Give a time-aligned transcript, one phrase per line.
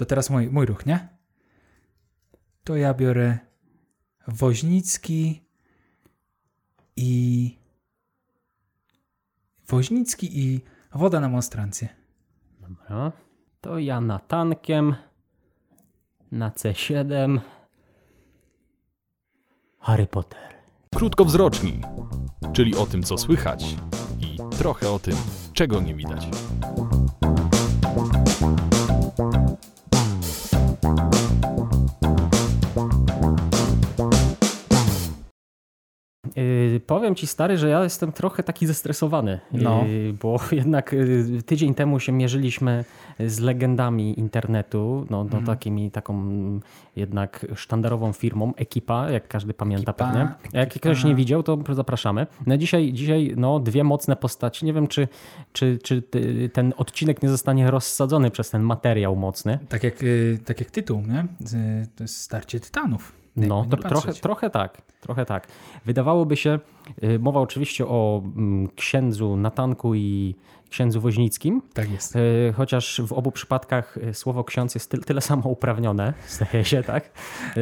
[0.00, 1.08] To teraz mój, mój ruch, nie?
[2.64, 3.38] To ja biorę
[4.28, 5.42] Woźnicki
[6.96, 7.58] i
[9.68, 10.60] Woźnicki i
[10.94, 11.88] woda na monstrancję.
[12.60, 13.12] Dobra.
[13.60, 14.94] To ja na tankiem.
[16.32, 17.40] Na C7.
[19.78, 20.54] Harry Potter.
[20.94, 21.80] Krótkowzroczni,
[22.52, 23.76] czyli o tym, co słychać
[24.20, 25.16] i trochę o tym,
[25.52, 26.28] czego nie widać.
[36.86, 39.84] Powiem ci stary, że ja jestem trochę taki zestresowany, No.
[39.86, 42.84] Yy, bo jednak yy, tydzień temu się mierzyliśmy
[43.26, 46.60] z legendami internetu, no, no takimi, taką mm,
[46.96, 50.20] jednak sztandarową firmą, Ekipa, jak każdy pamięta Ekipa, pewnie.
[50.52, 50.80] Jak Ekipa.
[50.80, 52.26] ktoś nie widział, to zapraszamy.
[52.46, 54.64] No dzisiaj, dzisiaj no, dwie mocne postaci.
[54.64, 55.08] Nie wiem, czy,
[55.52, 56.02] czy, czy
[56.52, 59.58] ten odcinek nie zostanie rozsadzony przez ten materiał mocny.
[59.68, 61.26] Tak jak, y, tak jak tytuł, nie?
[61.96, 63.19] To jest starcie tytanów.
[63.48, 65.46] No, tro, trochę, trochę tak, trochę tak.
[65.86, 66.58] Wydawałoby się,
[67.04, 70.34] y, mowa oczywiście o mm, księdzu Natanku i
[70.70, 72.16] księdzu Woźnickim, Tak jest.
[72.16, 76.82] y, chociaż w obu przypadkach y, słowo ksiądz jest ty, tyle samo uprawnione, zdaje się,
[76.82, 77.10] tak,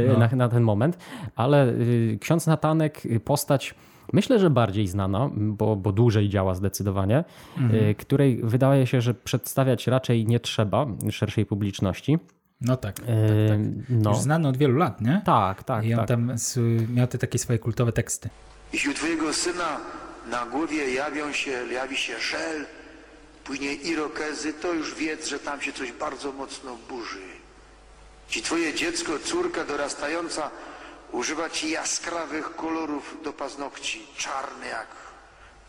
[0.08, 0.18] No.
[0.18, 0.98] na, na ten moment,
[1.36, 1.72] ale
[2.20, 3.74] ksiądz Natanek, postać
[4.12, 7.24] myślę, że bardziej znana, bo, bo dłużej działa zdecydowanie,
[7.58, 7.94] Mhm.
[7.94, 12.18] której wydaje się, że przedstawiać raczej nie trzeba szerszej publiczności.
[12.60, 12.96] No tak.
[12.96, 13.06] tak,
[13.48, 13.58] tak.
[13.88, 15.22] No, Już znany od wielu lat, nie?
[15.26, 15.84] tak, tak.
[15.84, 16.08] I on tak.
[16.08, 16.34] tam
[16.94, 18.28] miał te takie swoje kultowe teksty.
[18.72, 19.80] Jeśli u twojego syna
[20.30, 22.66] na głowie jawią się, jawi się szel,
[23.44, 27.22] później irokezy, to już wiedz, że tam się coś bardzo mocno burzy.
[28.28, 30.50] Jeśli twoje dziecko, córka dorastająca
[31.12, 34.86] używa ci jaskrawych kolorów do paznokci, czarny jak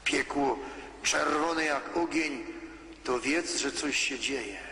[0.04, 0.60] piekło,
[1.04, 2.32] czerwony jak ogień,
[3.04, 4.69] to wiedz, że coś się dzieje.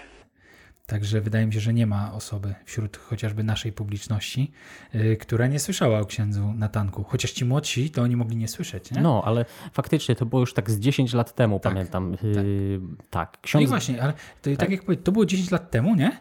[0.88, 4.52] Także wydaje mi się, że nie ma osoby wśród chociażby naszej publiczności,
[4.96, 7.04] y, która nie słyszała o księdzu Natanku.
[7.04, 9.02] Chociaż ci młodsi, to oni mogli nie słyszeć, nie?
[9.02, 12.12] No, ale faktycznie to było już tak z 10 lat temu, pamiętam.
[12.12, 13.34] Yy, tak.
[13.34, 13.64] No Ksiądz...
[13.64, 16.20] i właśnie, ale to, tak jak powiedziałem, to było 10 lat temu, nie?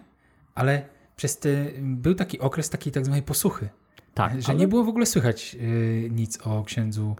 [0.54, 0.82] Ale
[1.16, 1.48] przez te,
[1.80, 3.68] był taki okres takiej tak zwanej posłuchy,
[4.14, 7.16] tak, że ale- nie było w ogóle słychać y, nic o księdzu,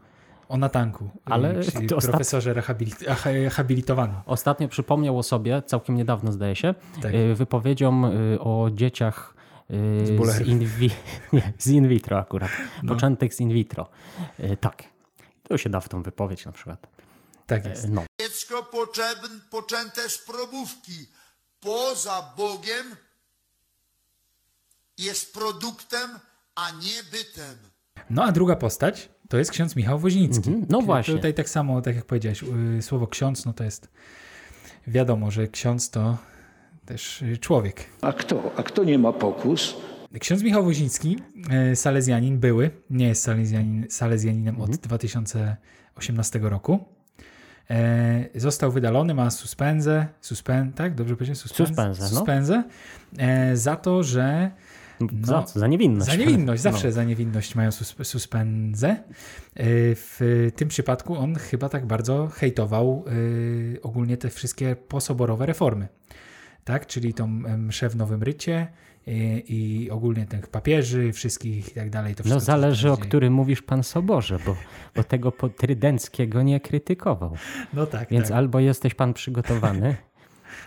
[0.48, 4.16] o Natanku, y, Ale czyli to ostat- profesorze rehabilit- rehabilitowanym.
[4.26, 7.12] Ostatnio przypomniał o sobie, całkiem niedawno zdaje się, Tak.
[7.14, 9.34] yy, wypowiedzią yy, o dzieciach
[9.70, 10.90] yy, Z z, in vi-
[11.32, 12.50] nie, z in vitro akurat.
[12.82, 12.94] No.
[12.94, 13.88] Początek z in vitro.
[14.60, 14.82] Tak.
[15.48, 16.86] To się da w tą wypowiedź na przykład.
[17.46, 17.88] Tak jest.
[17.88, 18.02] No.
[18.20, 18.70] Dziecko
[19.50, 21.06] poczęte z probówki
[21.60, 22.96] poza Bogiem
[24.98, 26.10] jest produktem,
[26.54, 27.56] a nie bytem.
[28.10, 30.48] No a druga postać to jest ksiądz Michał Woźnicki.
[30.48, 31.14] Mhm, no właśnie.
[31.14, 32.42] Tutaj tak samo, tak jak powiedziałeś,
[32.78, 33.88] y, słowo ksiądz, no to jest
[34.86, 36.16] wiadomo, że ksiądz to
[36.86, 37.84] też y, człowiek.
[38.00, 38.50] A kto?
[38.56, 39.76] A kto nie ma pokus?
[40.20, 41.18] Ksiądz Michał Woźnicki,
[41.72, 44.70] y, salezjanin, były, nie jest salezjanin, salezjaninem Mhm.
[44.70, 46.84] od 2018 roku.
[47.70, 50.94] E, Został wydalony, ma suspensę, suspen, tak?
[50.94, 51.36] Dobrze powiedziałem?
[51.36, 52.08] Suspens- Suspensę, no.
[52.08, 52.64] suspensę
[53.18, 54.50] e, za to, że
[55.22, 55.58] Za co?
[55.60, 56.10] Za niewinność.
[56.10, 56.70] za niewinność, No.
[56.72, 58.88] zawsze za niewinność mają sus- suspensę.
[58.88, 58.96] E,
[59.94, 60.20] W
[60.56, 63.04] tym przypadku on chyba tak bardzo hejtował
[63.76, 65.88] e, ogólnie te wszystkie posoborowe reformy.
[66.64, 67.26] Tak, czyli tą
[67.58, 68.54] mszę w Nowym Rycie
[69.06, 72.14] e, i ogólnie tych papieży, wszystkich i tak dalej.
[72.14, 74.56] To No zależy o którym mówisz pan Soborze, bo,
[74.96, 77.36] bo tego trydenckiego nie krytykował.
[77.72, 78.36] No tak, Więc tak.
[78.36, 79.96] albo jesteś pan przygotowany,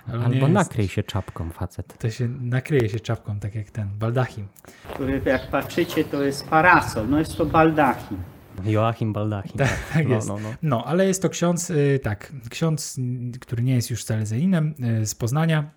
[0.08, 0.54] Albo jest.
[0.54, 1.98] nakryj się czapką facet.
[1.98, 4.48] To się nakryje się czapką, tak jak ten baldachim.
[4.94, 8.18] który jak patrzycie to jest parasol, no jest to baldachin.
[8.66, 9.58] Joachim Baldachin.
[9.58, 10.28] Tak, tak no, jest.
[10.28, 10.54] No, no.
[10.64, 13.00] No, ale jest to ksiądz, y, tak, ksiądz,
[13.42, 15.72] który nie jest już salezjaninem, y, z Poznania,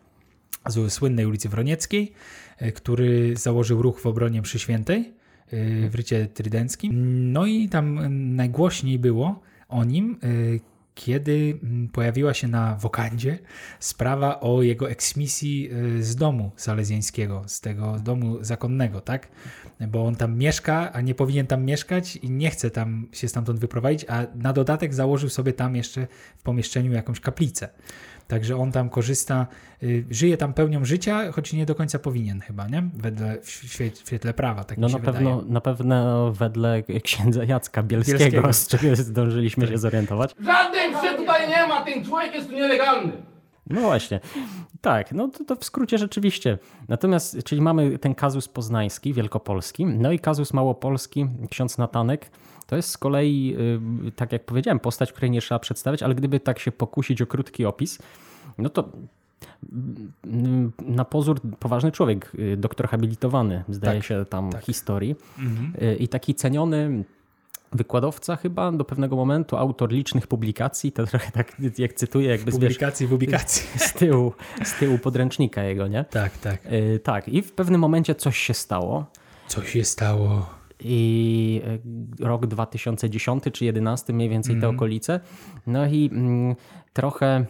[0.67, 2.13] z słynnej ulicy Wronieckiej,
[2.63, 5.23] y, który założył ruch w obronie mszy świętej
[5.91, 6.93] w rycie trydenckim.
[7.33, 8.01] No i tam
[8.37, 10.19] najgłośniej było o nim,
[10.95, 13.39] kiedy mm, pojawiła się na wokandzie
[13.81, 19.29] sprawa o jego eksmisji y, z domu salezjańskiego, z tego domu zakonnego, tak?
[19.81, 23.59] Bo on tam mieszka, a nie powinien tam mieszkać i nie chce tam się stamtąd
[23.59, 26.07] wyprowadzić, a na dodatek założył sobie tam jeszcze
[26.37, 27.69] w pomieszczeniu jakąś kaplicę.
[28.29, 29.47] Także on tam korzysta,
[29.83, 32.83] y, żyje tam pełnią życia, choć nie do końca powinien chyba, nie?
[32.95, 35.53] Wedle w świe- w świetle prawa, tak No mi na się pewno, wydaje.
[35.53, 38.53] na pewno wedle księdza Jacka Bielskiego, Bielskiego.
[38.53, 40.35] z czego zdążyliśmy się zorientować.
[40.45, 43.13] Żaden się tutaj nie ma, ten człowiek jest tu nielegalny.
[43.73, 44.21] No właśnie.
[44.81, 46.59] Tak, no to, to w skrócie rzeczywiście.
[46.89, 52.31] Natomiast, czyli mamy ten kazus poznański, wielkopolski, no i kazus małopolski, ksiądz Natanek.
[52.67, 53.57] To jest z kolei,
[54.09, 57.27] y, tak jak powiedziałem, postać, której nie trzeba przedstawiać, ale gdyby tak się pokusić o
[57.27, 57.99] krótki opis,
[58.59, 58.89] no to
[60.25, 64.65] mm, na pozór poważny człowiek, y, doktor habilitowany, zdaje Tak, się tam tak.
[64.65, 65.17] historii.
[65.39, 65.73] Mhm.
[65.83, 67.05] Y, I taki ceniony
[67.73, 72.55] wykładowca chyba do pewnego momentu, autor licznych publikacji, to trochę tak jak cytuję, jakby wiesz,
[72.61, 73.63] Publikacji w publikacji.
[73.79, 74.33] z tyłu,
[74.65, 76.05] z tyłu podręcznika jego, nie?
[76.05, 76.67] Tak, tak.
[76.73, 79.07] Y, Tak, i w pewnym momencie coś się stało.
[79.49, 80.47] Co się stało?
[80.85, 81.63] i
[82.21, 85.21] e, rok 2010 czy 2011, mniej więcej te okolice.
[85.67, 86.57] No i mm,
[86.93, 87.45] trochę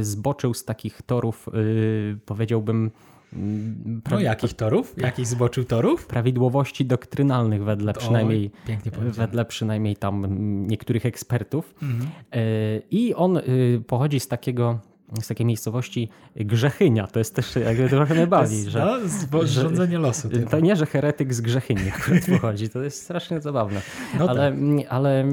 [0.00, 2.90] y, zboczył z takich torów, y, powiedziałbym,
[3.32, 4.94] No pra- jakich torów?
[4.96, 6.06] Jakich zboczył torów?
[6.06, 9.10] prawidłowości doktrynalnych wedle przynajmniej, powiedziane.
[9.10, 10.26] wedle przynajmniej tam
[10.66, 11.74] niektórych ekspertów.
[11.82, 12.10] Mhm.
[12.34, 14.78] Y, I on y, pochodzi z takiego
[15.22, 17.06] z takiej miejscowości Grzechynia.
[17.06, 18.98] To jest też jakby trochę mnie bawi, że,
[19.32, 20.28] no, rządzenie losu.
[20.28, 20.58] to typu.
[20.58, 22.68] nie, że heretyk z Grzechyni akurat pochodzi.
[22.68, 23.80] To jest strasznie zabawne.
[24.18, 24.60] No ale tak.
[24.88, 25.28] ale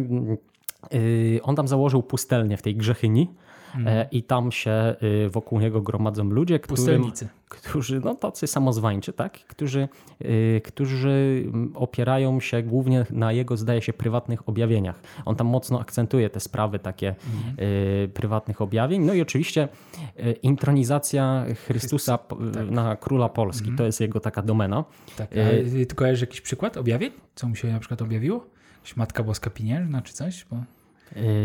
[1.43, 3.29] on tam założył pustelnię w tej Grzechyni
[3.85, 7.01] e, i tam się y, wokół niego gromadzą ludzie, którym,
[7.49, 9.33] którzy, no tacy samozwańczy, tak?
[9.33, 9.87] Którzy,
[10.21, 14.99] y, którzy opierają się głównie na jego, zdaje się, prywatnych objawieniach.
[15.25, 17.15] On tam mocno akcentuje te sprawy takie
[18.05, 19.01] y, prywatnych objawień.
[19.05, 19.67] No i oczywiście
[20.41, 22.35] intronizacja Chrystusa p-
[22.71, 23.71] na króla Polski.
[23.77, 24.83] To jest jego taka domena.
[25.17, 27.11] Tak, a ty kojarzysz jakiś przykład objawień?
[27.35, 28.45] Co mu się na przykład objawiło?
[28.75, 30.45] Jakaś Matka Boska Pieniężna czy coś?
[30.51, 30.57] Bo,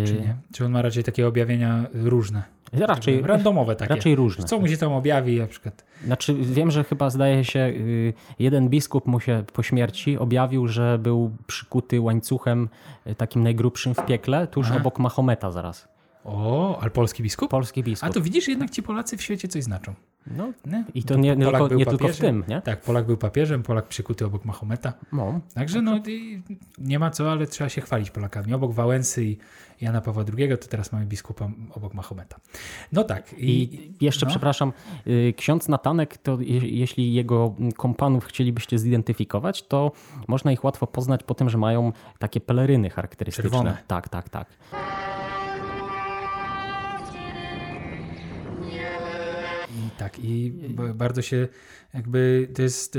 [0.06, 0.36] czy nie?
[0.52, 2.42] Czy on ma raczej takie objawienia różne?
[2.72, 3.94] Raczej, Randomowe takie.
[3.94, 4.44] raczej różne.
[4.44, 5.84] Co mu się tam objawi na przykład?
[6.04, 10.98] Znaczy, wiem, że chyba zdaje się, y, jeden biskup mu się po śmierci objawił, że
[10.98, 12.68] był przykuty łańcuchem
[13.06, 15.88] y, takim najgrubszym w piekle, tuż obok Mahometa zaraz.
[16.24, 17.50] O, ale polski biskup?
[17.50, 18.08] Polski biskup.
[18.08, 19.94] A to widzisz, jednak ci Polacy w świecie coś znaczą.
[20.36, 20.84] No, Nie?
[20.94, 22.62] I to nie, nie, tylko, nie tylko w tym, nie?
[22.62, 24.92] Tak, Polak był papieżem, Polak przykuty obok Mahometa.
[25.12, 25.40] No.
[25.54, 26.42] Także no i
[26.78, 28.54] nie ma co, ale trzeba się chwalić Polakami.
[28.54, 29.38] Obok Wałęsy i
[29.80, 32.36] Jana Pawła II to teraz mamy biskupa obok Mahometa.
[32.92, 33.32] No tak.
[33.38, 34.30] I, I jeszcze, no.
[34.30, 34.72] przepraszam,
[35.06, 39.92] y, ksiądz Natanek, to je, jeśli jego kompanów chcielibyście zidentyfikować, to
[40.28, 43.50] można ich łatwo poznać po tym, że mają takie peleryny charakterystyczne.
[43.50, 43.76] Czerwone.
[43.86, 44.48] Tak, tak, tak.
[49.90, 50.52] Tak, i
[50.94, 51.48] bardzo się
[51.94, 52.98] jakby to jest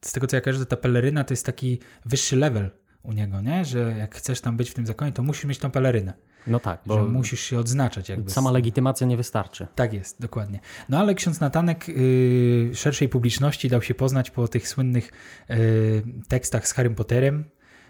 [0.00, 2.70] z tego co ja kojarzę, ta peleryna to jest taki wyższy level
[3.02, 3.64] u niego, nie?
[3.64, 6.12] Że jak chcesz tam być w tym zakonie, to musisz mieć tą pelerynę.
[6.46, 8.30] No tak, Że bo musisz się odznaczać jakby.
[8.30, 9.66] sama legitymacja nie wystarczy.
[9.74, 10.60] Tak jest, dokładnie.
[10.88, 15.12] No ale ksiądz Natanek y, szerszej publiczności dał się poznać po tych słynnych
[15.50, 17.44] y, tekstach z Harrym Potterem,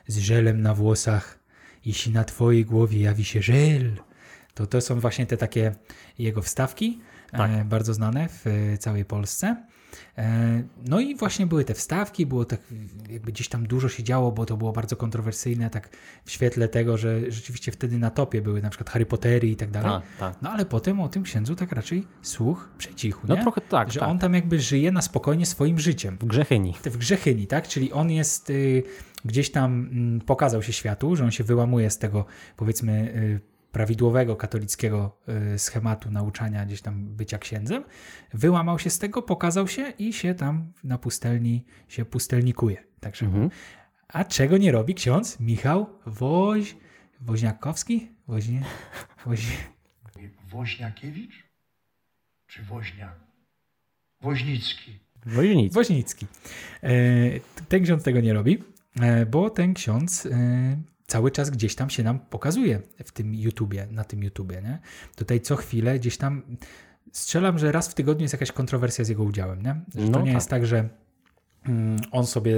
[0.06, 1.38] z żelem na włosach.
[1.84, 3.96] Jeśli na twojej głowie jawi się żel,
[4.54, 5.74] to to są właśnie te takie
[6.18, 7.00] jego wstawki,
[7.36, 7.50] Tak.
[7.50, 9.56] e, bardzo znane w e, całej Polsce.
[10.18, 12.60] E, No i właśnie były te wstawki, było tak
[13.10, 15.88] jakby gdzieś tam dużo się działo, bo to było bardzo kontrowersyjne, tak
[16.24, 19.70] w świetle tego, że rzeczywiście wtedy na topie były na przykład Harry Pottery i tak
[19.70, 19.90] dalej.
[19.92, 20.42] Tak, tak.
[20.42, 23.42] No ale potem o tym księdzu tak raczej słuch przecichu, No nie?
[23.42, 24.08] trochę tak, Że tak.
[24.08, 26.18] on tam jakby żyje na spokojnie swoim życiem.
[26.20, 26.74] W Grzechyni.
[26.84, 27.68] W Grzechyni, tak?
[27.68, 28.82] Czyli on jest y,
[29.24, 32.24] gdzieś tam mm, pokazał się światu, że on się wyłamuje z tego
[32.56, 35.18] powiedzmy y, prawidłowego katolickiego
[35.54, 37.84] y, schematu nauczania gdzieś tam bycia księdzem.
[38.34, 42.84] Wyłamał się z tego, pokazał się i się tam na pustelni się pustelnikuje.
[43.00, 43.50] Także Mhm.
[44.08, 46.76] A czego nie robi ksiądz Michał Woź...
[47.20, 48.08] Woźniakowski?
[48.28, 48.62] Woźnie...
[49.26, 49.46] Woź...
[50.50, 51.44] Woźniakiewicz
[52.46, 53.14] czy Woźniak?
[54.20, 54.98] Woźnicki.
[55.26, 55.74] Woźnic.
[55.74, 56.26] Woźnicki.
[56.82, 56.90] E,
[57.68, 58.62] ten ksiądz tego nie robi,
[59.00, 63.86] e, bo ten ksiądz e, cały czas gdzieś tam się nam pokazuje w tym YouTubie,
[63.90, 64.62] na tym YouTubie.
[64.62, 64.78] Nie?
[65.16, 66.42] Tutaj co chwilę gdzieś tam
[67.12, 69.62] strzelam, że raz w tygodniu jest jakaś kontrowersja z jego udziałem.
[69.62, 69.80] Nie?
[69.94, 70.34] Że No to nie tak.
[70.34, 70.88] jest tak, że
[71.68, 72.54] mm, on sobie,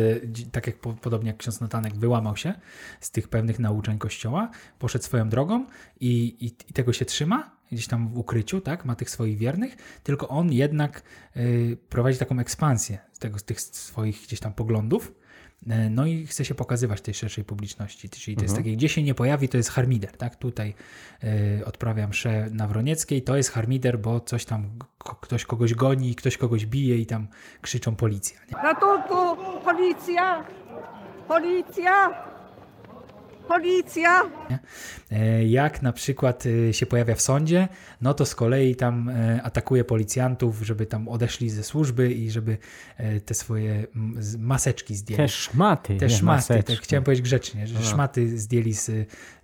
[0.52, 2.54] tak jak po- podobnie jak ksiądz Natanek, wyłamał się
[3.00, 5.66] z tych pewnych nauczeń Kościoła, poszedł swoją drogą
[6.00, 9.76] i, i, i tego się trzyma, gdzieś tam w ukryciu, tak, ma tych swoich wiernych,
[10.02, 11.02] tylko on jednak
[11.36, 15.12] y, prowadzi taką ekspansję z, tego, tych swoich gdzieś tam poglądów,
[15.66, 19.14] no i chce się pokazywać tej szerszej publiczności, czyli to jest takie, gdzie się nie
[19.14, 20.74] pojawi, to jest harmider, tak, tutaj
[21.24, 26.36] y, odprawiam mszę na Wronieckiej, to jest harmider, bo coś tam, ktoś kogoś goni, ktoś
[26.36, 27.28] kogoś bije i tam
[27.60, 28.62] krzyczą policja, nie?
[28.62, 29.36] Ratunku!
[29.64, 30.44] Policja!
[31.28, 32.35] Policja!
[33.48, 34.30] Policja!
[35.10, 37.68] E, Jak na przykład e, się pojawia w sądzie,
[38.00, 42.58] no to z kolei tam e, atakuje policjantów, żeby tam odeszli ze służby i żeby
[43.24, 43.86] te swoje
[44.38, 45.16] maseczki zdjęli.
[45.16, 45.96] Te szmaty.
[45.96, 48.90] Te szmaty, tak chciałem powiedzieć grzecznie, że szmaty zdjęli z,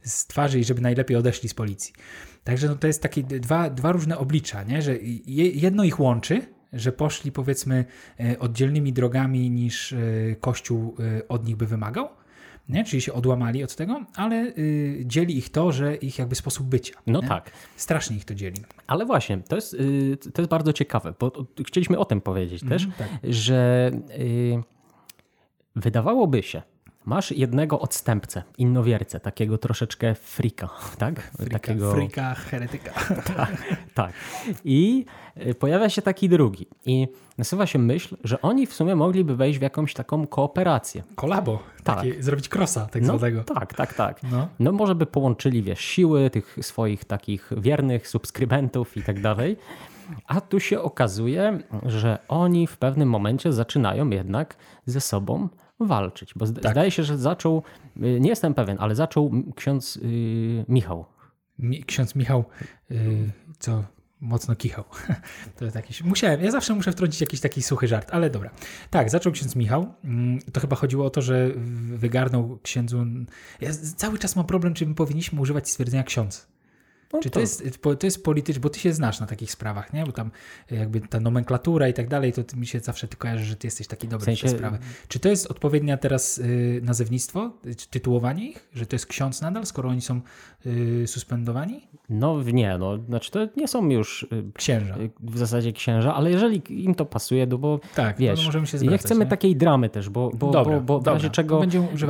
[0.02, 1.92] z twarzy i żeby najlepiej odeszli z policji.
[2.44, 4.82] Także no to jest takie dwa, dwa różne oblicza, nie?
[4.82, 6.42] że je, jedno ich łączy,
[6.72, 7.84] że poszli powiedzmy
[8.38, 9.94] oddzielnymi drogami niż
[10.40, 10.96] Kościół
[11.28, 12.08] od nich by wymagał,
[12.68, 12.84] nie?
[12.84, 16.94] czyli się odłamali od tego, ale y, dzieli ich to, że ich jakby sposób bycia.
[17.06, 17.28] No nie?
[17.28, 17.50] tak.
[17.76, 18.62] Strasznie ich to dzieli.
[18.86, 21.32] Ale właśnie, to jest, y, to jest bardzo ciekawe, bo
[21.66, 23.08] chcieliśmy o tym powiedzieć też, tak.
[23.22, 24.62] że y,
[25.76, 26.62] wydawałoby się,
[27.04, 30.68] masz jednego odstępcę, innowiercę, takiego troszeczkę frika,
[30.98, 31.30] tak?
[31.50, 32.92] takiego, Fryka, heretyka.
[33.94, 34.12] tak.
[34.64, 35.04] I
[35.46, 36.66] y, pojawia się taki drugi.
[36.86, 41.02] I nasuwa się myśl, że oni w sumie mogliby wejść w jakąś taką kooperację.
[41.14, 41.62] Kolabo.
[41.84, 42.04] Tak.
[42.20, 43.44] Zrobić krosa tak No, zwanego.
[43.44, 44.22] tak, tak, tak.
[44.22, 44.48] No.
[44.58, 49.56] No może by połączyli, wiesz, siły tych swoich takich wiernych subskrybentów i tak dalej.
[50.26, 54.56] A tu się okazuje, że oni w pewnym momencie zaczynają jednak
[54.86, 55.48] ze sobą
[55.86, 56.34] walczyć.
[56.36, 56.72] Bo Tak.
[56.72, 57.62] zdaje się, że zaczął,
[57.96, 61.04] y, nie jestem pewien, ale zaczął ksiądz y, Michał.
[61.58, 62.44] Mi, ksiądz Michał,
[62.90, 63.84] y, co
[64.20, 64.84] mocno kichał.
[65.56, 68.50] To jest jakiś, musiałem, ja zawsze muszę wtrącić jakiś taki suchy żart, ale dobra.
[68.90, 69.94] Tak, zaczął ksiądz Michał.
[70.04, 71.50] Mm, To chyba chodziło o to, że
[71.96, 73.04] wygarnął księdzu.
[73.60, 76.51] Ja cały czas mam problem, czy my powinniśmy używać stwierdzenia ksiądz.
[77.12, 79.92] No Czy to jest, po- to jest polityczne, bo ty się znasz na takich sprawach,
[79.92, 80.04] nie?
[80.06, 80.30] Bo tam
[80.70, 83.86] jakby ta nomenklatura i tak dalej, to mi się zawsze ty kojarzy, że ty jesteś
[83.86, 84.78] taki dobry W sensie- w te sprawy.
[85.08, 87.50] Czy to jest odpowiednia teraz y, nazewnictwo,
[87.90, 88.68] tytułowanie ich?
[88.74, 90.20] Że to jest ksiądz nadal, skoro oni są
[90.66, 91.88] y, suspendowani?
[92.10, 94.96] No nie, no, znaczy to nie są już y, Księża.
[94.98, 98.66] y, w zasadzie księża, ale jeżeli im to pasuje, no bo Tak, wiesz, to możemy
[98.66, 99.00] się nie zwracać.
[99.00, 99.30] chcemy nie?
[99.30, 101.62] takiej dramy też, bo, bo, Dobra, bo, bo w dobra, razie to czego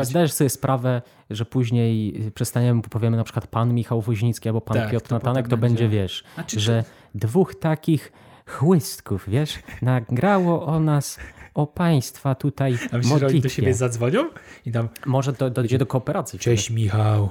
[0.03, 4.77] zdajesz sobie sprawę, że później y, przestaniemy, powiemy na przykład pan Michał Woźnicki albo pan
[4.77, 6.25] Tak, Piotr to Natanek, to będzie, będzie- wiesz,
[6.57, 6.85] że
[7.15, 8.13] dwóch takich
[8.47, 11.19] chłystków, wiesz, nagrało o nas,
[11.55, 13.51] o państwa tutaj A myślisz, że oni do modlitwie.
[13.51, 14.25] siebie zadzwonią?
[14.67, 16.39] I tam, Może to dojdzie do kooperacji.
[16.39, 17.29] cześć Michał.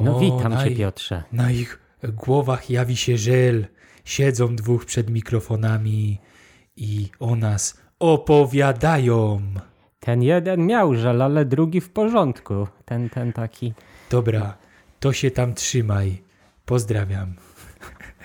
[0.00, 1.22] No O, witam cię ich- Piotrze.
[1.32, 3.66] Na ich głowach jawi się żel.
[4.04, 6.18] Siedzą dwóch przed mikrofonami
[6.76, 9.40] i o nas opowiadają.
[10.00, 12.66] Ten jeden miał żal, ale drugi w porządku.
[12.84, 13.74] Ten, ten taki...
[14.10, 14.56] Dobra,
[15.00, 16.22] to się tam trzymaj.
[16.64, 17.34] Pozdrawiam.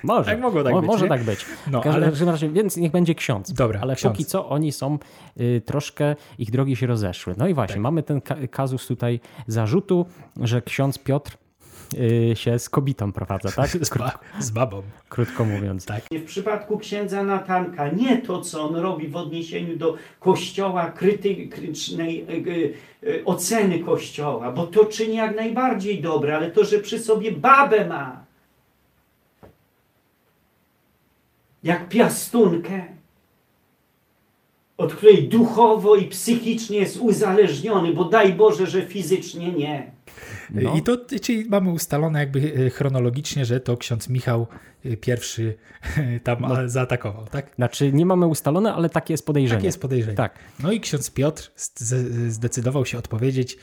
[0.04, 1.10] Może, Tak mogło tak Mo- być, Może nie?
[1.10, 1.46] tak być.
[1.72, 2.32] No, w każdym ale- ale...
[2.32, 3.54] razie, więc niech będzie ksiądz.
[3.54, 4.14] Dobra, ale ksiądz.
[4.14, 4.98] póki co oni są
[5.40, 7.36] y, troszkę, ich drogi się rozeszły.
[7.38, 7.82] No i właśnie, Tak.
[7.84, 10.06] mamy ten ka- kazus tutaj zarzutu,
[10.42, 11.38] że ksiądz Piotr y,
[12.34, 13.70] się z kobietą prowadza, tak?
[13.86, 14.84] Z, ba- z babą.
[15.10, 15.86] Krótko mówiąc.
[15.86, 16.04] Tak.
[16.12, 23.10] W przypadku księdza Natanka nie to, co on robi w odniesieniu do kościoła, krytycznej e,
[23.10, 27.86] e, oceny kościoła, bo to czyni jak najbardziej dobre, ale to, że przy sobie babę
[27.86, 28.26] ma,
[31.64, 32.84] jak piastunkę,
[34.78, 39.92] od której duchowo i psychicznie jest uzależniony, bo daj Boże, że fizycznie nie.
[40.50, 40.76] No.
[40.78, 44.48] I to, czyli mamy ustalone jakby e, chronologicznie, że to ksiądz Michał
[44.86, 45.58] e, pierwszy
[46.24, 46.64] tam No.
[46.64, 47.52] e, zaatakował, tak?
[47.56, 49.58] Znaczy, nie mamy ustalone, ale takie jest podejrzenie.
[49.58, 50.16] Takie jest podejrzenie.
[50.18, 50.40] Tak.
[50.60, 51.52] No i ksiądz Piotr
[52.28, 53.58] zdecydował się odpowiedzieć e,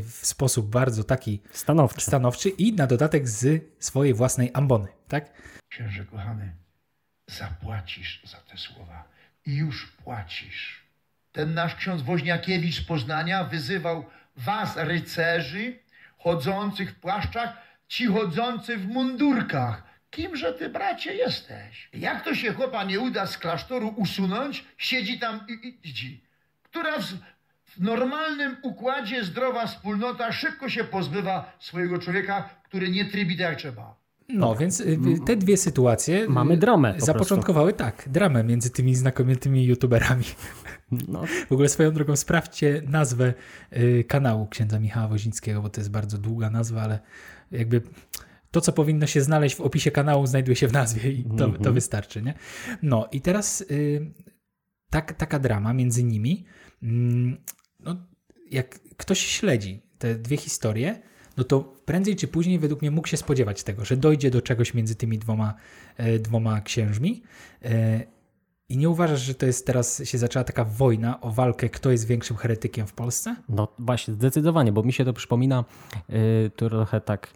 [0.00, 2.00] w sposób bardzo taki Stanowczy.
[2.00, 5.32] stanowczy i na dodatek z swojej własnej ambony, tak?
[5.68, 6.52] Księże kochany,
[7.30, 9.04] zapłacisz za te słowa.
[9.46, 10.88] I już płacisz.
[11.32, 14.04] Ten nasz ksiądz Woźniakiewicz z Poznania wyzywał
[14.36, 15.78] was, rycerzy,
[16.18, 17.56] chodzących w płaszczach,
[17.88, 19.82] ci chodzący w mundurkach.
[20.10, 21.88] Kimże ty, bracie, jesteś?
[21.92, 26.24] Jak to się chłopa nie uda z klasztoru usunąć, siedzi tam i idzi.
[26.62, 27.04] Która w,
[27.64, 33.58] w normalnym układzie zdrowa wspólnota szybko się pozbywa swojego człowieka, który nie trybi tak jak
[33.58, 33.96] trzeba.
[34.28, 38.94] No, więc y, te dwie sytuacje y, Mamy dramę po zapoczątkowały tak, dramę między tymi
[38.94, 40.24] znakomitymi youtuberami.
[41.08, 43.34] No, W ogóle swoją drogą sprawdźcie nazwę
[43.76, 46.98] y, kanału księdza Michała Wozińskiego, bo to jest bardzo długa nazwa, ale
[47.50, 47.82] jakby
[48.50, 51.72] to, co powinno się znaleźć w opisie kanału, znajduje się w nazwie i to, to
[51.72, 52.34] wystarczy, nie?
[52.82, 53.64] No i teraz
[54.90, 56.44] tak, taka drama między nimi,
[56.82, 57.36] mm,
[57.80, 57.96] no,
[58.50, 61.02] jak ktoś śledzi te dwie historie,
[61.38, 64.74] no to prędzej czy później według mnie mógł się spodziewać tego, że dojdzie do czegoś
[64.74, 65.54] między tymi dwoma,
[65.96, 67.22] e, dwoma księżmi.
[67.64, 68.00] E,
[68.68, 72.06] I nie uważasz, że to jest teraz się zaczęła taka wojna o walkę, kto jest
[72.06, 73.36] większym heretykiem w Polsce?
[73.48, 75.64] No właśnie, zdecydowanie, bo mi się to przypomina
[76.10, 77.30] y, trochę tak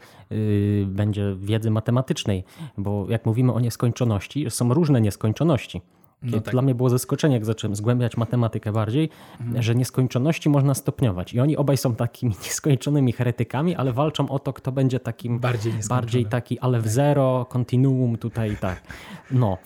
[0.87, 2.45] będzie wiedzy matematycznej,
[2.79, 5.83] bo jak mówimy o nieskończoności, są różne nieskończoności.
[6.23, 6.53] No tak.
[6.53, 9.09] Dla mnie było zaskoczenie, jak zacząłem zgłębiać matematykę bardziej,
[9.41, 9.63] Mhm.
[9.63, 11.35] że nieskończoności można stopniować.
[11.35, 15.73] I oni obaj są takimi nieskończonymi heretykami, ale walczą o to, kto będzie takim Bardziej
[15.89, 18.83] bardziej taki, ale w zero, kontinuum tutaj tak.
[19.31, 19.59] No.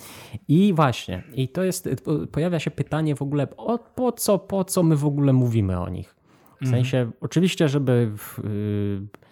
[0.48, 1.88] I właśnie, i to jest,
[2.32, 5.88] pojawia się pytanie w ogóle, o, po, co, po co my w ogóle mówimy o
[5.88, 6.16] nich?
[6.60, 9.25] W sensie, oczywiście, żeby w, y,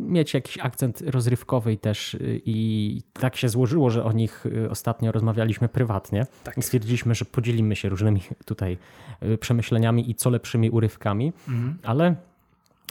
[0.00, 4.70] mieć jakiś akcent rozrywkowy i też y, i tak się złożyło, że o nich y,
[4.70, 6.58] ostatnio rozmawialiśmy prywatnie Tak.
[6.58, 8.78] i stwierdziliśmy, że podzielimy się różnymi tutaj
[9.22, 11.32] y, przemyśleniami i co lepszymi urywkami,
[11.82, 12.14] ale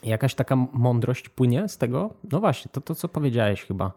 [0.04, 2.14] jakaś taka mądrość płynie z tego?
[2.32, 3.92] No właśnie, to, to co powiedziałeś chyba,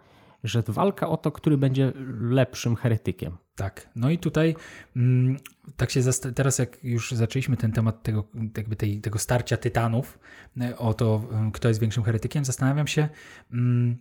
[0.45, 3.37] że walka o to, który będzie lepszym heretykiem.
[3.57, 3.89] Tak.
[3.97, 4.57] No i tutaj
[4.97, 5.37] mm,
[5.77, 6.01] tak się
[6.35, 10.19] teraz jak już zaczęliśmy ten temat tego, jakby tej, tego starcia tytanów
[10.61, 13.09] e, o to, e, kto jest większym heretykiem, zastanawiam się,
[13.53, 13.97] mm,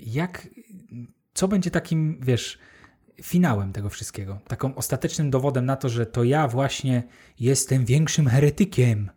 [0.00, 0.48] jak,
[1.34, 2.58] co będzie takim, wiesz,
[3.22, 7.02] finałem tego wszystkiego, taką ostatecznym dowodem na to, że to ja właśnie
[7.40, 9.10] jestem większym heretykiem.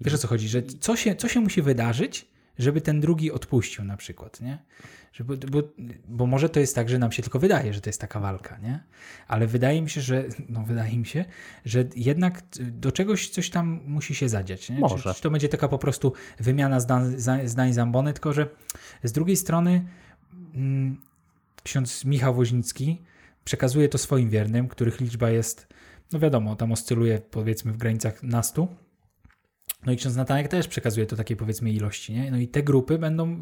[0.00, 2.29] Wiesz o co chodzi, że co się, co się musi wydarzyć,
[2.62, 4.58] żeby ten drugi odpuścił na przykład, nie?
[5.12, 5.34] Że bo,
[6.08, 8.58] bo, może to jest tak, że nam się tylko wydaje, że to jest taka walka,
[8.58, 8.80] nie?
[9.28, 11.24] Ale wydaje mi się, że no wydaje mi się,
[11.64, 14.70] że jednak do czegoś coś tam musi się zadziać.
[14.70, 14.78] Nie?
[14.78, 15.10] Może.
[15.10, 17.14] Czy, czy to będzie taka po prostu wymiana zdań,
[17.44, 18.48] zdań zambony, tylko że
[19.04, 19.84] z drugiej strony
[20.54, 21.00] mm,
[21.62, 23.02] ksiądz Michał Woźnicki
[23.44, 25.66] przekazuje to swoim wiernym, których liczba jest,
[26.12, 28.68] no wiadomo, tam oscyluje powiedzmy w granicach nastu.
[29.86, 32.30] No i ksiądz Natanek też przekazuje to takiej powiedzmy ilości, nie?
[32.30, 33.36] No i te grupy będą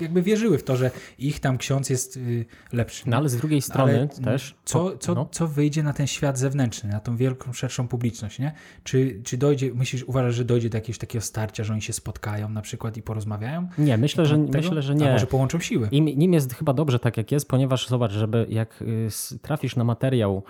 [0.00, 3.02] jakby wierzyły w to, że ich tam ksiądz jest y, lepszy.
[3.06, 4.54] No ale z drugiej strony Ale też...
[4.64, 5.28] Co, co, no.
[5.32, 8.52] co wyjdzie na ten świat zewnętrzny, na tą wielką, szerszą publiczność, nie?
[8.84, 12.48] Czy, czy dojdzie, myślisz, uważasz, że dojdzie do jakiegoś takiego starcia, że oni się spotkają
[12.48, 13.68] na przykład i porozmawiają?
[13.78, 14.58] Nie, myślę, że, Tego?
[14.58, 15.12] myślę, że A nie.
[15.12, 15.88] może połączą siły?
[15.90, 19.84] Im, nim jest chyba dobrze tak jak jest, ponieważ zobacz, żeby jak y, trafisz na
[19.84, 20.42] materiał,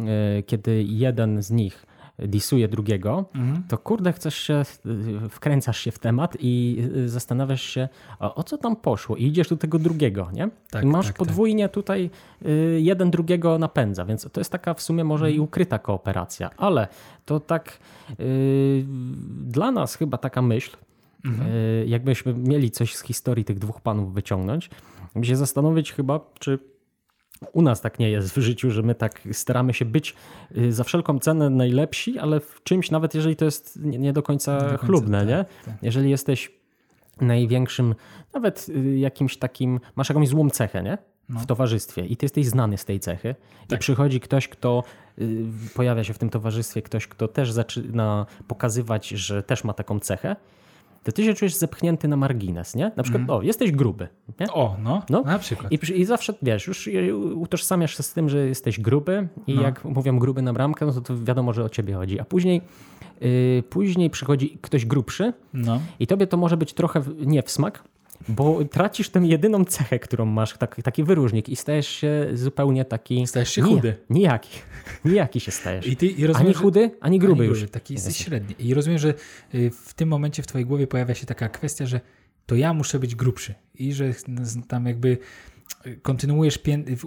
[0.00, 1.86] y, kiedy jeden z nich
[2.18, 3.62] disuje drugiego, Mhm.
[3.68, 4.62] to kurde chcesz się,
[5.30, 7.88] wkręcasz się w temat i zastanawiasz się,
[8.20, 10.48] o, o co tam poszło i idziesz do tego drugiego, nie?
[10.70, 11.26] Tak, I masz tak, tak.
[11.26, 12.10] podwójnie tutaj
[12.46, 15.36] y, jeden drugiego napędza, więc to jest taka w sumie może Mhm.
[15.36, 16.88] i ukryta kooperacja, ale
[17.24, 17.78] to tak
[18.20, 18.84] y,
[19.46, 20.76] dla nas chyba taka myśl,
[21.24, 21.50] Mhm.
[21.50, 24.70] y, jakbyśmy mieli coś z historii tych dwóch panów wyciągnąć,
[25.16, 26.58] by się zastanowić chyba, czy
[27.52, 30.14] u nas tak nie jest w życiu, że my tak staramy się być
[30.56, 34.22] y, za wszelką cenę najlepsi, ale w czymś, nawet jeżeli to jest nie, nie do
[34.22, 35.44] końca do końca, chlubne, tak, nie?
[35.64, 35.74] tak.
[35.82, 36.52] Jeżeli jesteś
[37.20, 37.94] największym,
[38.34, 40.98] nawet y, jakimś takim, masz jakąś złą cechę, nie?
[41.28, 41.40] No.
[41.40, 43.34] W towarzystwie i ty jesteś znany z tej cechy
[43.64, 43.80] i Tak.
[43.80, 44.82] przychodzi ktoś, kto
[45.18, 50.00] y, pojawia się w tym towarzystwie, ktoś, kto też zaczyna pokazywać, że też ma taką
[50.00, 50.36] cechę,
[51.04, 52.92] to ty się czujesz zepchnięty na margines, nie?
[52.96, 54.08] Na przykład, o, jesteś gruby,
[54.40, 54.46] nie?
[54.52, 55.22] O, no, No.
[55.22, 55.72] na przykład.
[55.72, 56.90] I, I zawsze, wiesz, już
[57.34, 59.62] utożsamiasz się z tym, że jesteś gruby i No.
[59.62, 62.20] jak mówią gruby na bramkę, no to, to wiadomo, że o ciebie chodzi.
[62.20, 62.60] A później,
[63.20, 65.80] yy, później przychodzi ktoś grubszy No.
[66.00, 67.84] i tobie to może być trochę nie w smak,
[68.28, 73.26] bo tracisz tę jedyną cechę, którą masz, tak, taki wyróżnik i stajesz się zupełnie taki...
[73.26, 73.96] Stajesz się chudy.
[74.10, 74.58] Nijaki.
[75.04, 75.86] Nijaki się stajesz.
[75.86, 77.58] I ty i rozumiem, ani chudy, ani gruby ani już.
[77.58, 78.54] gruby, Taki jesteś średni.
[78.58, 79.14] I rozumiem, że
[79.54, 82.00] y, w tym momencie w twojej głowie pojawia się taka kwestia, że
[82.46, 84.12] to ja muszę być grubszy i że
[84.68, 85.18] tam jakby
[86.02, 86.58] kontynuujesz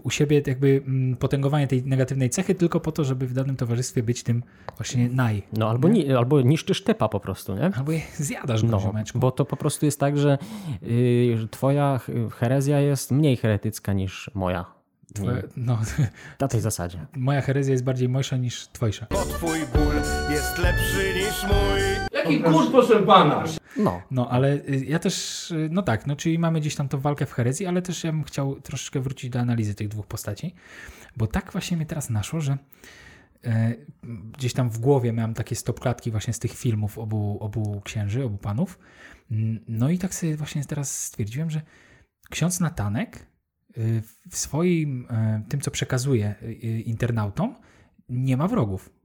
[0.04, 4.04] u siebie jakby mm, potęgowanie tej negatywnej cechy tylko po to, żeby w danym towarzystwie
[4.04, 4.44] być tym
[4.78, 5.44] właśnie naj.
[5.54, 7.72] No albo, ni, albo niszczysz typa po prostu, nie?
[7.76, 9.20] Albo je zjadasz go, No, ziomeczku.
[9.20, 10.38] bo to po prostu jest tak, że
[10.82, 12.00] yy, twoja
[12.32, 14.66] herezja jest mniej heretycka niż moja.
[15.14, 15.80] Twoje, no,
[16.40, 17.06] Na tej zasadzie.
[17.16, 19.06] moja herezja jest bardziej mojsza niż twojsza.
[19.06, 19.96] Twój ból
[20.32, 22.17] jest lepszy niż mój.
[22.32, 23.44] Jaki kurz, proszę pana?
[23.78, 27.00] No, No, ale y, ja też, y, no tak, no czyli mamy gdzieś tam tą
[27.00, 30.56] walkę w herezji, ale też ja bym chciał troszeczkę wrócić do analizy tych dwóch postaci,
[31.18, 32.58] bo tak właśnie mnie teraz naszło, że
[33.44, 33.76] e,
[34.38, 38.38] gdzieś tam w głowie miałem takie stopklatki właśnie z tych filmów obu, obu księży, obu
[38.38, 38.80] panów.
[39.68, 41.62] No i tak sobie właśnie teraz stwierdziłem, że
[42.30, 43.28] ksiądz Natanek
[43.78, 46.36] y, w swoim, e, tym co przekazuje
[46.86, 47.56] internautom,
[48.10, 48.97] nie ma wrogów.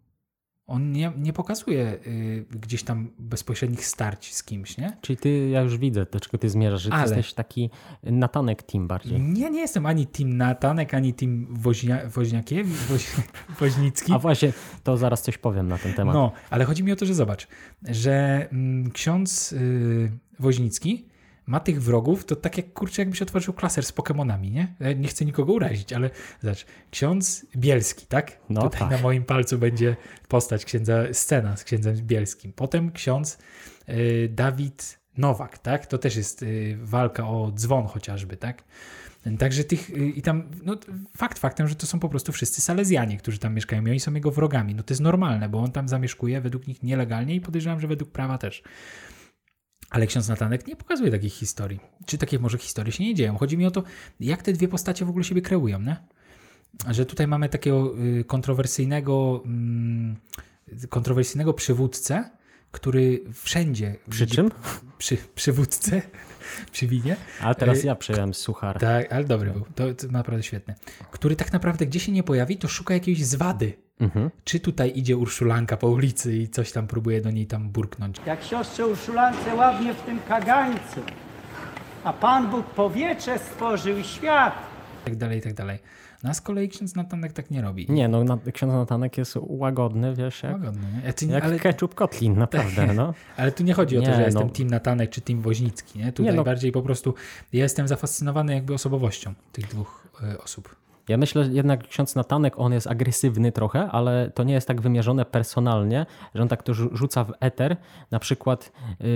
[0.66, 4.96] On nie, nie pokazuje y, gdzieś tam bezpośrednich starć z kimś, nie?
[5.01, 7.70] czyli ty, ja już widzę, do czego ty zmierzasz, że ty Ale- jesteś taki
[8.03, 9.20] natanek team bardziej.
[9.20, 13.07] Nie, nie jestem ani team Natanek, ani team Woźnia, Woźniakiewicz, Woź,
[13.61, 14.12] Woźnicki.
[14.12, 16.14] A właśnie, to zaraz coś powiem na ten temat.
[16.14, 17.48] No, ale chodzi mi o to, że zobacz,
[17.83, 21.07] że mm, ksiądz y, Woźnicki
[21.46, 24.74] ma tych wrogów, to tak jak kurczę, jakbyś otworzył klaser z Pokemonami, nie?
[24.96, 26.11] Nie chcę nikogo urazić, ale
[26.42, 28.38] zobacz, ksiądz Bielski, tak?
[28.50, 28.90] No Tutaj tak.
[28.90, 29.96] na moim palcu będzie
[30.28, 32.52] postać księdza, scena z księdzem Bielskim.
[32.52, 33.38] Potem ksiądz
[33.88, 35.87] y, Dawid Nowak, tak?
[35.87, 38.64] To też jest y, walka o dzwon chociażby, tak?
[39.38, 40.76] Także tych, y, i tam, no
[41.16, 44.14] fakt faktem, że to są po prostu wszyscy Salezjanie, którzy tam mieszkają i oni są
[44.14, 44.74] jego wrogami.
[44.74, 48.11] No to jest normalne, bo on tam zamieszkuje według nich nielegalnie i podejrzewam, że według
[48.11, 48.62] prawa też.
[49.92, 51.81] Ale ksiądz Natanek nie pokazuje takich historii.
[52.07, 53.38] Czy takie może historie się nie dzieją.
[53.38, 53.83] Chodzi mi o to,
[54.20, 55.96] jak te dwie postacie w ogóle siebie kreują, nie?
[56.90, 60.16] Że tutaj mamy takiego y, kontrowersyjnego, mm,
[60.88, 62.31] kontrowersyjnego przywódcę,
[62.70, 63.96] który wszędzie...
[64.11, 64.50] Przy widzi- czym?
[64.98, 66.02] Przy, przywódcę,
[66.73, 67.17] przy winie.
[67.41, 68.79] A teraz Y, ja przejąłem suchar.
[68.79, 69.65] Tak, ale dobry był.
[69.75, 70.75] To, to naprawdę świetny.
[71.11, 73.73] Który tak naprawdę gdzie się nie pojawi, to szuka jakiejś zwady.
[74.01, 74.31] Mhm.
[74.45, 78.17] Czy tutaj idzie Urszulanka po ulicy i coś tam próbuje do niej tam burknąć.
[78.27, 81.01] Jak siostrze Urszulance ładnie w tym kagańcu.
[82.05, 84.55] A Pan Bóg powietrze stworzył świat.
[85.03, 85.79] I tak dalej, i tak dalej.
[86.22, 87.87] No a z kolei ksiądz Natanek tak nie robi.
[87.88, 91.06] Nie, no na, ksiądz Natanek jest łagodny, wiesz, jak, Łagodny, nie?
[91.06, 93.14] Ja ty jak ale, ketchup kotlin, naprawdę, no.
[93.37, 94.52] ale tu nie chodzi o to, Nie, że jestem no.
[94.52, 95.98] team Natanek czy team Woźnicki.
[95.98, 96.12] Nie?
[96.12, 96.44] Tutaj Nie, no.
[96.44, 97.14] bardziej po prostu
[97.52, 100.76] ja jestem zafascynowany jakby osobowością tych dwóch e, osób.
[101.08, 104.80] Ja myślę, że jednak ksiądz Natanek, on jest agresywny trochę, ale to nie jest tak
[104.80, 107.76] wymierzone personalnie, że on tak to rzu- rzuca w eter.
[108.11, 109.06] Na przykład, yy,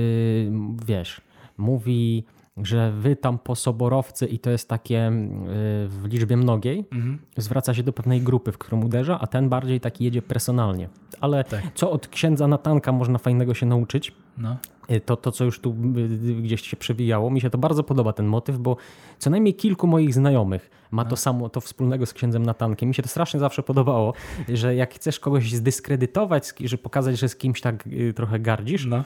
[0.87, 1.21] wiesz,
[1.59, 2.25] mówi,
[2.63, 7.19] że wy tam posoborowcy i to jest takie yy, w liczbie mnogiej, Mhm.
[7.37, 10.89] zwraca się do pewnej grupy, w którą uderza, a ten bardziej taki jedzie personalnie.
[11.21, 11.63] Ale Tak.
[11.75, 14.13] co od księdza Natanka można fajnego się nauczyć?
[14.39, 14.57] No.
[14.91, 18.13] Y, To, to, co już tu y, gdzieś się przewijało, mi się to bardzo podoba
[18.13, 18.77] ten motyw, bo
[19.19, 21.11] co najmniej kilku moich znajomych ma No.
[21.11, 22.89] to samo, to wspólnego z księdzem Natankiem.
[22.89, 24.13] Mi się to strasznie zawsze podobało,
[24.49, 29.05] że jak chcesz kogoś zdyskredytować, że pokazać, że z kimś tak y, trochę gardzisz, No.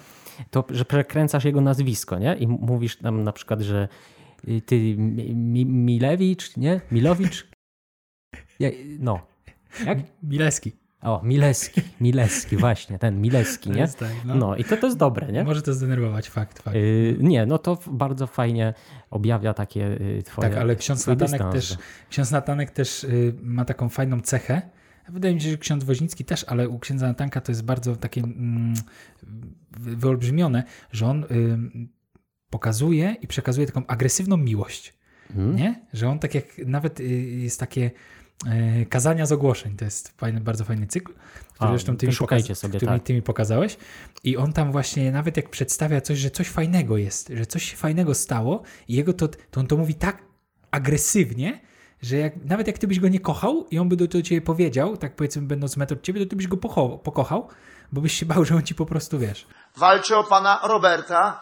[0.51, 2.37] to że przekręcasz jego nazwisko, nie?
[2.37, 3.89] I mówisz tam na przykład, że
[4.49, 6.81] y, ty Mi- Mi- Milewicz, nie?
[6.93, 7.47] Milowicz?
[8.99, 9.21] No.
[9.87, 9.99] Jak?
[10.23, 10.73] Mileski.
[11.03, 13.89] O, Mileski, Mileski, właśnie, ten Mileski, nie?
[13.89, 14.35] tak, no.
[14.35, 15.45] No i to, to jest dobre, nie?
[15.45, 16.77] Może to zdenerwować, fakt, fakt.
[16.77, 18.75] Yy, nie, no to bardzo fajnie
[19.11, 21.55] objawia takie yy, twoje Tak, ale ksiądz Natanek dystans.
[21.55, 21.79] też,
[22.11, 24.63] ksiądz Natanek też y, ma taką fajną cechę.
[25.09, 28.21] Wydaje mi się, że ksiądz Woźnicki też, ale u księdza Natanka to jest bardzo takie
[28.21, 28.75] mm,
[29.71, 31.29] wy- wyolbrzymione, że on y,
[32.51, 34.99] pokazuje i przekazuje taką agresywną miłość.
[35.31, 35.57] Mhm.
[35.57, 35.81] Nie?
[35.93, 37.91] Że on tak jak nawet y, jest takie
[38.89, 39.77] kazania z ogłoszeń.
[39.77, 41.13] To jest fajny, bardzo fajny cykl,
[41.55, 43.03] który A, zresztą ty mi, sobie, który tak.
[43.03, 43.77] ty mi pokazałeś.
[44.25, 47.77] I on tam właśnie nawet jak przedstawia coś, że coś fajnego jest, że coś się
[47.77, 50.23] fajnego stało i jego to, to on to mówi tak
[50.71, 51.61] agresywnie,
[52.03, 54.41] że jak, nawet jak ty byś go nie kochał i on by do, do ciebie
[54.41, 57.49] powiedział, tak powiedzmy będąc metr od ciebie, to ty byś go pocho- pokochał,
[57.93, 61.41] bo byś się bał, że on ci po prostu, wiesz, Walczy o pana Roberta,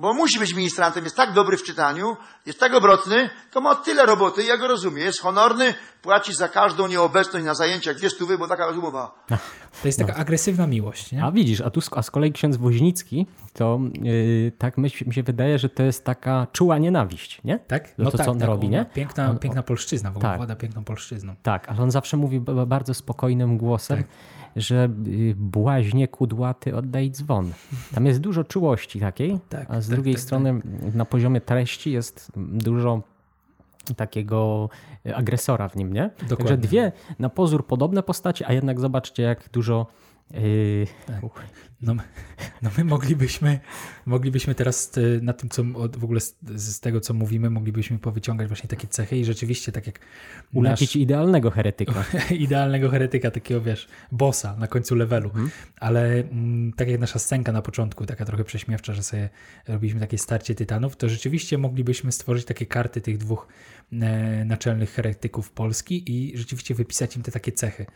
[0.00, 4.06] bo musi być ministrantem, jest tak dobry w czytaniu, jest tak obrotny, to ma tyle
[4.06, 4.98] roboty, ja go rozumiem.
[4.98, 9.24] Jest honorny, płaci za każdą nieobecność na zajęciach dwie stówy, bo taka rozmowa.
[9.82, 11.24] to jest taka agresywna miłość, nie?
[11.24, 15.14] A widzisz, a tu z- a z kolei ksiądz Woźnicki, to yy, tak myśl, mi
[15.14, 17.58] się wydaje, że to jest taka czuła nienawiść, nie?
[17.58, 17.88] Tak?
[17.98, 18.78] No to co on robi, on nie?
[18.78, 20.38] ma Piękna, On- piękna polszczyzna, w ogóle Tak.
[20.38, 21.34] włada piękną polszczyzną.
[21.42, 24.06] Tak, ale on zawsze mówi bardzo spokojnym głosem, Tak.
[24.56, 27.52] Że y, błaźnie kudłaty oddaj dzwon.
[27.94, 30.60] Tam jest dużo czułości takiej, Tak, a z tak, drugiej tak, strony
[30.94, 33.02] na poziomie treści jest dużo
[33.96, 34.68] takiego
[35.06, 36.10] y, agresora w nim, nie?
[36.10, 36.56] Także Dokładnie.
[36.56, 39.86] dwie na pozór podobne postacie, a jednak zobaczcie jak dużo
[40.30, 40.86] yy,
[41.82, 42.02] No, my-
[42.62, 43.60] no my moglibyśmy,
[44.06, 45.64] moglibyśmy teraz e, na tym, co
[45.98, 49.86] w ogóle z, z tego, co mówimy, moglibyśmy powyciągać właśnie takie cechy i rzeczywiście tak
[49.86, 49.98] jak
[50.52, 51.92] ulepić idealnego heretyka.
[51.92, 55.30] nasz idealnego heretyka, takiego wiesz, bossa na końcu levelu,
[55.76, 59.28] ale mm, tak jak nasza scenka na początku, taka trochę prześmiewcza, że sobie
[59.68, 63.48] robiliśmy takie starcie tytanów, to rzeczywiście moglibyśmy stworzyć takie karty tych dwóch
[63.92, 67.86] e, naczelnych heretyków Polski i rzeczywiście wypisać im te takie cechy,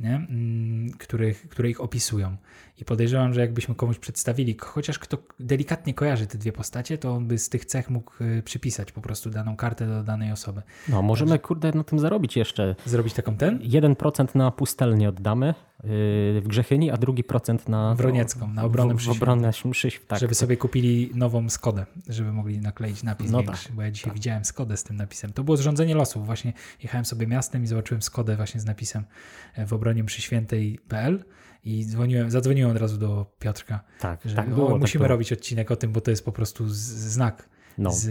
[0.00, 0.14] nie?
[0.14, 2.36] Mm, których, które ich opisują.
[2.80, 7.26] I podejrzewam, że jakbyśmy komuś przedstawili, chociaż kto delikatnie kojarzy te dwie postacie, to on
[7.26, 10.62] by z tych cech mógł e, przypisać po prostu daną kartę do danej osoby.
[10.88, 12.76] No, możemy kurde na tym zarobić jeszcze.
[12.86, 13.58] Zrobić taką ten?
[13.58, 19.08] 1% na pustelnię oddamy yy, w Grzechyni, a drugi procent na Wroniecką, na obronę mszy
[19.08, 20.18] w obronę mszy, tak.
[20.18, 24.12] żeby sobie kupili nową Skodę, żeby mogli nakleić napis No większy, tak, bo ja dzisiaj
[24.12, 25.32] widziałem Skodę z tym napisem.
[25.32, 26.26] To było zrządzenie losów.
[26.26, 29.04] Właśnie jechałem sobie miastem i zobaczyłem Skodę właśnie z napisem
[29.54, 31.24] e, w obronie mszy świętej.pl
[31.64, 35.08] i dzwoniłem, zadzwoniłem od razu do Piotrka, Tak, że tak było, tak musimy było.
[35.08, 37.48] robić odcinek o tym, bo to jest po prostu znak
[37.78, 37.90] No.
[37.92, 38.02] z,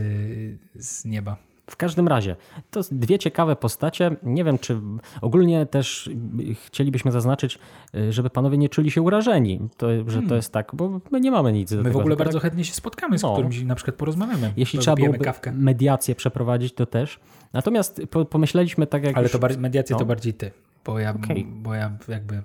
[0.76, 1.38] z nieba.
[1.70, 2.36] W każdym razie,
[2.72, 4.16] to dwie ciekawe postacie.
[4.24, 4.78] Nie wiem, czy
[5.22, 6.10] ogólnie też
[6.66, 7.60] chcielibyśmy zaznaczyć,
[7.96, 11.32] y, żeby panowie nie czuli się urażeni, to, że to jest tak, bo my nie
[11.32, 11.84] mamy nic do Hmm.
[11.84, 12.00] My w tego.
[12.00, 13.34] ogóle że bardzo tak, chętnie się spotkamy, z No.
[13.34, 14.54] którymś na przykład porozmawiamy.
[14.58, 15.52] Jeśli trzeba byłoby kawkę.
[15.52, 17.20] mediację przeprowadzić, to też.
[17.54, 19.32] Natomiast po, pomyśleliśmy tak jak Ale już...
[19.32, 20.00] to mediację no.
[20.00, 20.52] to bardziej ty,
[20.86, 21.46] bo ja, Okej.
[21.46, 22.42] bo ja jakby...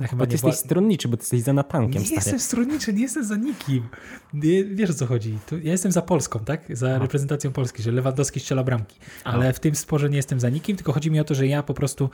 [0.00, 2.14] Ja chyba ty jesteś wła- stronniczy, bo ty jesteś za natankiem, Nie stary.
[2.18, 3.88] jestem stronniczy, nie jestem za nikim.
[4.34, 5.38] Nie, wiesz o co chodzi.
[5.62, 6.76] Ja jestem za Polską, tak?
[6.76, 8.96] Za reprezentacją Polski, że Lewandowski strzela bramki.
[9.24, 11.62] Ale w tym sporze nie jestem za nikim, tylko chodzi mi o to, że ja
[11.62, 12.10] po prostu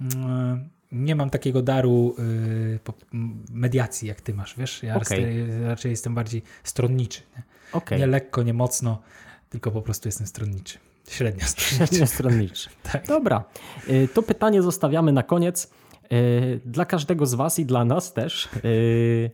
[0.00, 2.78] mm, nie mam takiego daru y,
[3.14, 4.82] m, mediacji, jak ty masz, wiesz?
[4.82, 5.46] Ja Okej.
[5.64, 7.20] raczej- jestem bardziej stronniczy.
[7.36, 7.42] Nie?
[7.72, 7.98] Okej.
[7.98, 9.02] nie lekko, nie mocno,
[9.50, 10.78] tylko po prostu jestem stronniczy.
[11.08, 11.86] Średnio stronniczy.
[11.86, 12.68] Średnio stronniczy.
[12.92, 13.06] Tak.
[13.06, 13.44] Dobra,
[13.88, 15.70] Y, to pytanie zostawiamy na koniec.
[16.12, 18.48] Y, Dla każdego z was i dla nas też.
[18.64, 19.30] Y,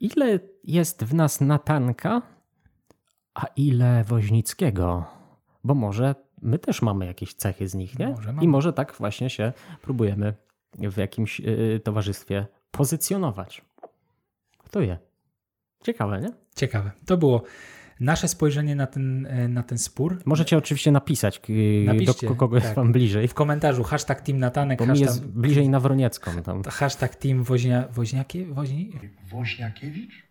[0.00, 2.22] Ile jest w nas natanka,
[3.34, 5.04] A ile Woźnickiego?
[5.64, 8.08] Bo może my też mamy jakieś cechy z nich, nie?
[8.08, 8.34] Może.
[8.40, 10.34] I może tak właśnie się próbujemy
[10.78, 13.62] w jakimś y, towarzystwie pozycjonować.
[14.58, 14.98] Kto wie?
[15.84, 16.32] Ciekawe, nie?
[16.56, 16.90] Ciekawe.
[17.06, 17.42] To było
[18.02, 20.18] nasze spojrzenie na ten, e, na ten spór.
[20.24, 21.40] Możecie oczywiście napisać,
[21.84, 22.76] Napiszcie, do kogo jest tak.
[22.76, 23.28] wam bliżej.
[23.28, 26.42] W komentarzu hashtag Team Natanek, Bo mi hashtag, jest bliżej na Wroniecką.
[26.42, 26.62] Tam.
[26.62, 28.92] hashtag Team Woźnia, Woźniakie, Woźni?
[29.30, 30.26] Woźniakiewicz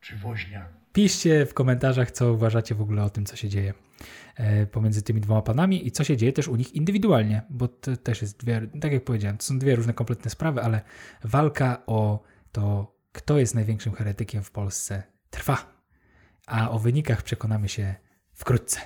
[0.00, 0.68] czy Woźniak?
[0.92, 3.74] Piszcie w komentarzach, co uważacie w ogóle o tym, co się dzieje
[4.36, 7.96] e, pomiędzy tymi dwoma panami i co się dzieje też u nich indywidualnie, bo to
[7.96, 10.80] też jest dwie, tak jak powiedziałem, to są dwie różne kompletne sprawy, ale
[11.24, 15.75] walka o to, kto jest największym heretykiem w Polsce trwa,
[16.46, 17.94] a o wynikach przekonamy się
[18.34, 18.80] wkrótce.